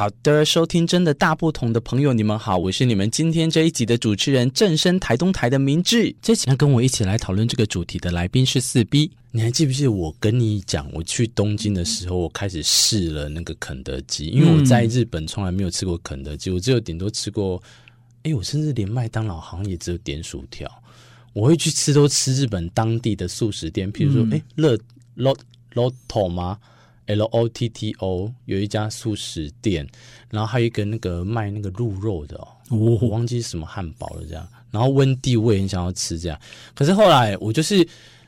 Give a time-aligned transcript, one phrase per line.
[0.00, 6.16] 好的，收听真的大不同的朋友，你们好，我是你们今天这一集的主持人，正声台东台的明志。
[6.22, 9.10] 这几天跟我一起来讨论这个主题的来宾是四 B。
[9.30, 17.62] 你还记不记得我跟你讲，我去东京的时候，我开始试了那个肯德基，因为我在日本从来没有吃过肯德基，我只有顶多吃过，
[18.22, 20.66] 哎，我甚至连麦当劳好像也只有点薯条。
[21.34, 24.78] 我会去吃都吃日本当地的素食店，譬如说，哎、嗯，乐
[25.18, 25.40] Lot
[25.74, 26.58] Lotto 吗
[27.14, 29.86] ？L O T T O 有一家素食店，
[30.30, 34.46] 然后还有一个那个卖那个鹿肉的哦，我忘记是什么汉堡了这样。
[34.70, 36.40] 然后温蒂我也很想要吃这样，
[36.74, 37.86] 可是后来我就是。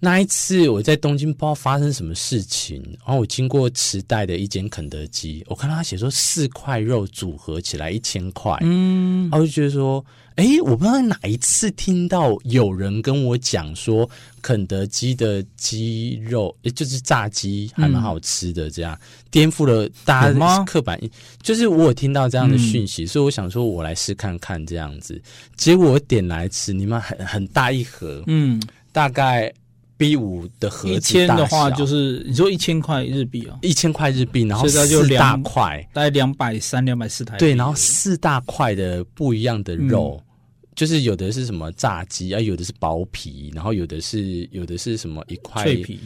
[0.00, 10.04] 那一次我在东京，不知道发生什么事情，然后我经过池袋的一间肯德基，我看到他写说四块肉组合起来一千块，嗯，然后我就觉得说，
[10.36, 14.06] 哎，我不知道哪一次听到有人跟我讲说
[14.42, 18.98] 肯德基的鸡肉，诶就是炸鸡还蛮好吃的，这样
[19.30, 25.18] 颠覆了大家的刻板印，就是我有听到这样的讯息，所以我想说我来试看看这样子，
[25.56, 28.60] 结果我点来吃，你们很很大一盒，嗯，
[28.92, 29.50] 大概。
[29.96, 37.38] B 五的盒子，一千的话就是你说一千块日币哦，一千块日币，然后四大块，大概两百三、两百四台币。
[37.38, 46.00] 对，然后四大块的不一样的肉，嗯、就是有的是什么炸鸡啊，有的是薄皮，然后有的是有的是什么一块脆皮，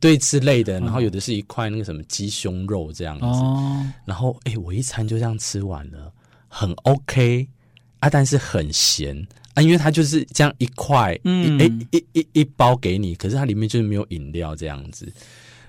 [0.00, 3.24] 对之类的，然后有的是一块那个什么鸡胸肉这样子。
[3.26, 6.10] 哦，然后哎，我一餐就这样吃完了，
[6.48, 7.46] 很 OK
[7.98, 9.26] 啊，但是很咸。
[9.56, 15.10] 啊，因为它就是这样一块，嗯，一一一一包给你，可是它里面就是没有饮料这样子。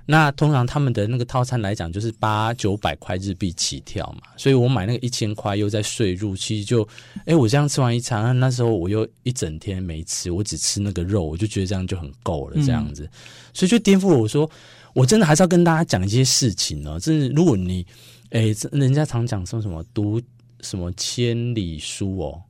[0.06, 6.86] 那通常他们的那个套餐来讲，就是八九百块日币起跳嘛，所以我买那个一千块又在税入，其实就，
[7.26, 13.09] 哎，我这样吃完一餐，那时候我又一整天没吃，我只吃那个肉，我就觉得这样就很够了这样子，
[13.53, 14.50] 所以就颠覆了我说，
[14.94, 17.86] 我真的还是要跟大家讲一些事情哦，就是，如果你，
[18.31, 20.22] 哎，人家常讲说什么读
[20.62, 22.42] 什么千里书哦。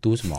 [0.00, 0.36] 读什么？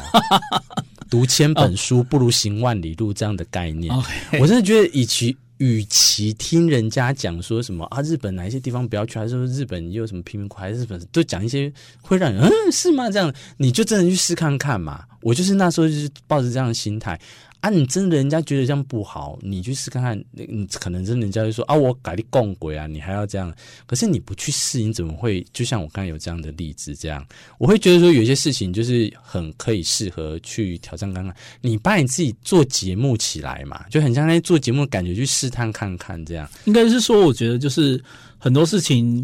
[1.10, 3.94] 读千本书不如行万里路这样的概念。
[4.40, 13.10] 我真的觉得，与其与其听人家讲说什么啊，日本哪一些地方不要去，还是说日本又有什么贫民窟，还是日本都讲一些会让人嗯是吗？
[13.12, 15.04] 这样你就真的去试看看嘛。
[15.22, 17.20] 我就是那时候就是抱着这样的心态。
[17.62, 23.54] 啊，你真的人家觉得这样不好，你去试看看，你可能真的人家就说啊，我改的共轨啊，你还要这样。
[23.86, 25.46] 可是你不去试，你怎么会？
[25.54, 27.24] 就像我刚才有这样的例子，这样
[27.60, 31.36] 我会觉得说，有些事情就是很可以适合去挑战看看。
[31.62, 36.50] 你把你自己做节目起来嘛，就很像在做节目的感觉，去试探看看这样。
[36.66, 38.04] 应该是说，我觉得就是
[38.40, 39.24] 很多事情，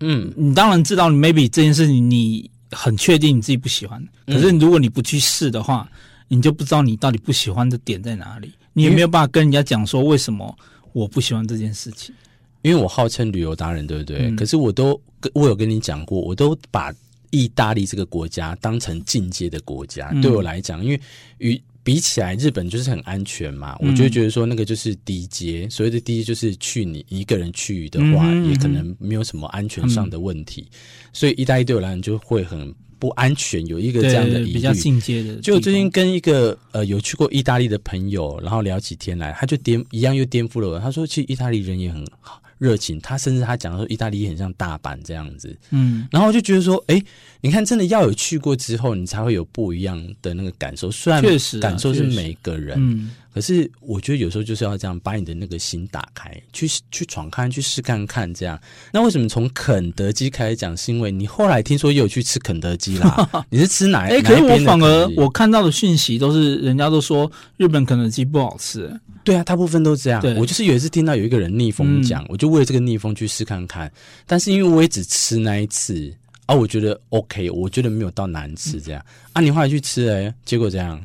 [0.00, 5.88] 嗯，你当然知道，你 maybe 这件事情你很确定你自己不喜欢，可是如果你不去试的话。
[6.34, 10.56] 你就不知道你到底不喜欢的点在哪里，你也没有办法跟人家讲说为什么
[10.94, 12.14] 我不喜欢这件事情。
[12.62, 14.30] 因为我号称旅游达人，对不对？
[14.30, 16.90] 嗯、可是我都跟我有跟你讲过，我都把
[17.28, 20.08] 意大利这个国家当成进阶的国家。
[20.14, 20.98] 嗯、对我来讲，因为
[21.36, 25.68] 与比起来，日本就是很安全嘛，嗯、我就觉得说那个就是低阶。
[25.68, 30.66] 所谓的低阶就是去你一个人去的话，嗯、也可能没有什么安全上的问题。
[30.70, 30.76] 嗯、
[31.12, 32.74] 所以意大利对我来讲就会很。
[33.02, 34.52] 不安全，有一个这样的疑虑。
[34.52, 40.78] 比较进阶的，就最近跟一个呃有去过意大利的朋友，然后聊起天来，他就颠一样又颠覆了我。
[40.78, 42.40] 他说，其实意大利人也很好。
[42.58, 47.02] 热情，他甚至他讲说，意大利很像大阪这样子，嗯，然后我就觉得说，哎，
[47.40, 50.88] 你看，真的要有去过之后，你才会有不一样的那个感受。
[50.88, 58.60] 虽然确实感受是每个人，嗯，可是我觉得有时候就是要这样，把你的那个心打开，去去闯看，去试看看这样。
[58.92, 60.76] 那为什么从肯德基开始讲？
[60.76, 63.28] 是因为你后来听说也有去吃肯德基啦？
[63.50, 64.00] 你是吃哪？
[64.00, 68.92] 哎，可是我反而我看到的讯息都是人家都说日本肯德基不好吃。
[69.24, 70.20] 对啊，大部分都这样。
[70.20, 73.90] 对我就是有一次听到有一个人逆风讲，嗯、我就为了这个逆风去试看看。
[74.26, 76.12] 但是因为我也只吃那一次
[76.46, 79.00] 啊，我觉得 OK，我觉得没有到难吃这样。
[79.06, 81.00] 嗯、啊，你后来去吃哎，结果这样？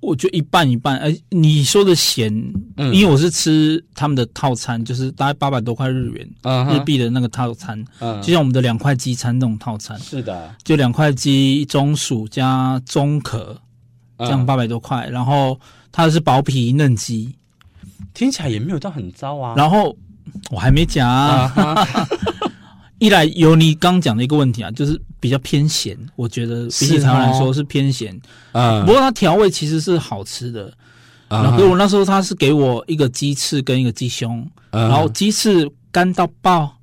[0.00, 0.96] 我觉得一半一半。
[0.98, 2.32] 哎，你说的咸，
[2.76, 6.28] 嗯、因为我是吃他们的套餐，就是大概八百多块日元、
[6.70, 9.98] 日币的那个套餐，嗯、就像我们的两块鸡餐那种套餐。
[10.00, 13.60] 是的，就两块鸡中薯加中壳，
[14.18, 15.06] 这样八百多块。
[15.08, 15.60] 嗯、然后
[15.92, 17.34] 它是薄皮嫩鸡。
[18.14, 19.54] 听起来也没有到很糟啊。
[19.56, 19.96] 然后
[20.50, 22.29] 我还没讲，啊，uh.
[23.00, 28.14] 一来有你刚讲的一个问题啊，就是比较偏咸，我觉得比起常来说是偏咸。
[28.52, 30.70] 嗯，不过它调味其实是好吃的。
[31.30, 31.42] Uh huh.
[31.44, 34.80] 然后我那时候他是给我一个鸡翅跟一个鸡胸，uh.
[34.88, 36.76] 然后鸡翅干到爆，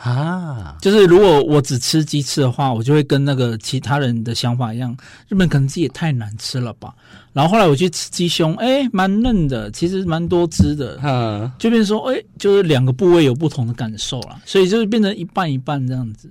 [0.00, 0.76] 啊。
[0.80, 4.96] 就是如果我只吃鸡翅的话，我就会跟那个其他人的想法一样，
[5.28, 6.94] 日本肯德基也太难吃了吧。
[7.32, 16.28] 然后后来我去吃鸡胸，哎，蛮嫩的，其实蛮多汁的，嗯，就变成说，哎，就是两个部位有不同的感受啦，所以就是变成一半一半这样子。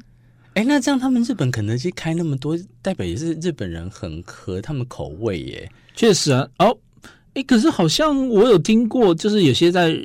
[0.55, 5.69] 哎，那这样他们日本肯德基开那么多，代表也是日本人很合他们口味耶。
[5.95, 6.75] 确实啊，哦，
[7.35, 9.95] 哎，可是好像我有听过，就是有些在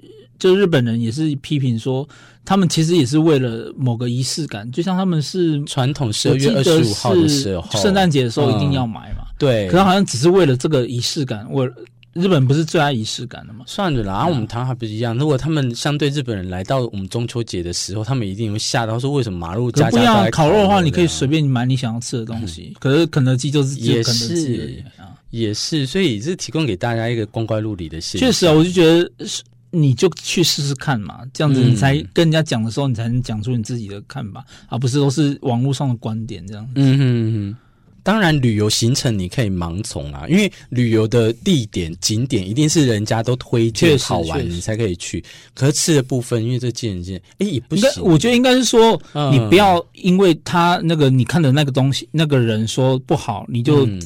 [0.43, 2.09] 就日本人也是批评说，
[2.45, 9.23] 他们其实也是为了某个仪式感，就像他们是传统十二月二十五号的时候，圣诞节的时候一定要买嘛。
[9.23, 11.47] 嗯对，可是好像只是为了这个仪式感。
[11.49, 11.69] 我
[12.13, 13.65] 日本不是最爱仪式感的吗？
[13.67, 15.17] 算了啦，然后我们台湾还不是一样。
[15.17, 22.73] 如果他们相对日本人来到我们中秋节的时候，他们一定会吓到说：为什么马路家家烤肉的话，你可以随便买你想要吃的东西。
[22.75, 24.85] 嗯、可是肯德基就是也是，
[25.31, 28.29] 也是，所以是提供给大家一个光怪陆离的现象。
[28.29, 29.43] 确实啊，我就觉得是，
[29.73, 36.73] 你就去试试看嘛，这样子你才跟人家讲的时候，你才能讲出你自己的看法，嗯、而不是都是网络上的观点这样子。
[36.77, 37.57] 嗯哼嗯哼。
[38.05, 45.25] 当然，旅游行程你可以盲从啊，因为旅游的地点景点一定是人家都推荐好玩，你才可以去。
[45.55, 47.89] 可是吃的部分，因为这见仁见智，哎，也不行。
[48.03, 54.03] 我觉得应该是说，你不要因为他那个你看的那个东西，那个人说不好，你就、嗯、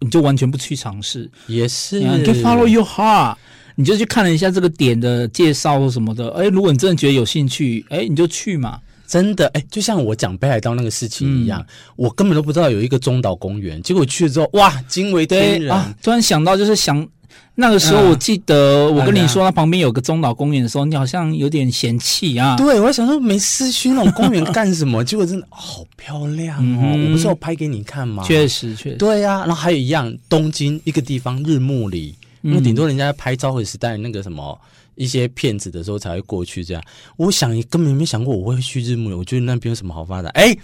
[0.00, 1.30] 你就完全不去尝试。
[1.46, 3.36] 也是，你就 follow your heart，
[3.76, 6.28] 你就去看了一下这个点的介绍或什么的。
[6.30, 8.80] 哎，如果你真的觉得有兴趣，哎，你就去嘛。
[9.06, 15.94] 真的哎，就像我讲北海道那个事情一样，嗯、我根本都不知道有一个中岛公园，结果去了之后，哇，惊为天人啊！
[16.02, 17.06] 突然想到，就是想
[17.54, 22.56] 那个时候，我记得我跟你说，那旁边有个中岛公园的时候，你好像有点嫌弃啊。
[22.56, 25.02] 对，我还想说没事去那种公园干什么？
[25.06, 26.80] 结果真的好漂亮哦！
[26.82, 28.24] 嗯、我不是要拍给你看吗？
[28.26, 28.96] 确实，确实。
[28.96, 34.58] 对呀、啊，然后还有一样，东京一个地方日暮里，因为顶多人家拍昭和时代那个什么。
[34.98, 36.82] 一些骗子的时候才会过去，这样。
[37.18, 40.30] 我想根本没想过我会去日暮里，我觉得那边有什么好发展？
[40.30, 40.56] 哎，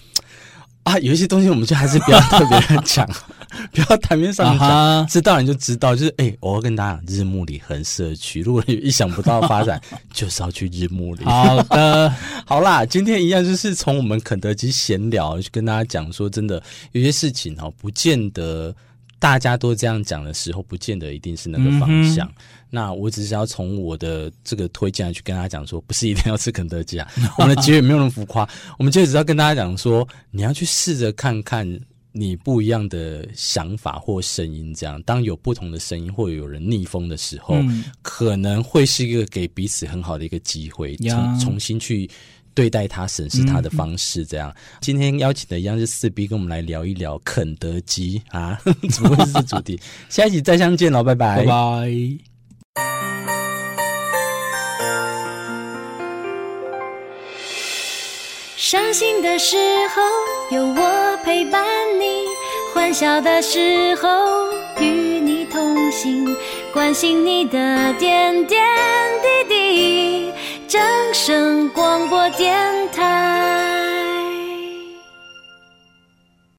[0.85, 3.07] 啊，有一些东西我们就还是不要特别讲，
[3.73, 5.95] 不要台面上讲，知道你就知道。
[5.95, 9.79] 就是哎，我要跟大家讲，日暮里很社区，如果你意想不到的发展，
[10.15, 11.27] 就是要去日暮里。
[11.27, 12.11] 好的，
[12.47, 16.63] 好啦，今天一样就是从我们肯德基闲聊，去跟大家讲说，真的
[16.93, 18.75] 有些事情哦，不见得
[19.23, 22.27] 大家都这样讲的时候，不见得一定是那个方向。
[22.27, 22.35] 嗯
[22.75, 27.07] 那我只是要从我的这个推荐去跟大家讲说，不是一定要吃肯德基啊。
[27.37, 28.49] 我们的结尾没有那么浮夸，
[28.79, 31.69] 我们就只要跟大家讲说，你要去试着看看
[32.13, 34.73] 你不一样的想法或声音。
[34.73, 42.09] 这样，当有不同的声音或有人逆风的时候，嗯、可能会是一个给彼此很好的一个机会，重重新去
[42.55, 44.25] 对待他、审视他的方式。
[44.25, 48.59] 这样，嗯、今天邀请的一样是四 B，跟我们来聊一聊肯德基啊，
[48.91, 49.81] 怎么会是主题？
[50.09, 51.93] 下一集再相见喽，拜拜，拜拜。
[58.57, 59.57] 伤心的时
[59.95, 61.63] 候有我陪伴
[62.01, 62.25] 你，
[62.73, 64.09] 欢笑的时候
[64.81, 64.87] 与
[65.21, 66.25] 你同行，
[66.73, 68.61] 关心你的点点
[69.21, 70.33] 滴滴。
[70.73, 70.81] 神
[71.13, 72.57] 圣广播电
[72.93, 73.72] 台。